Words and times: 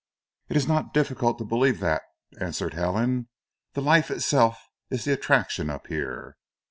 "It 0.49 0.57
is 0.57 0.67
not 0.67 0.95
difficult 0.95 1.37
to 1.37 1.43
believe 1.45 1.79
that," 1.81 2.01
answered 2.39 2.73
Helen. 2.73 3.27
"The 3.73 3.81
life 3.83 4.09
itself 4.09 4.59
is 4.89 5.05
the 5.05 5.13
attraction 5.13 5.69
up 5.69 5.85
here." 5.85 6.37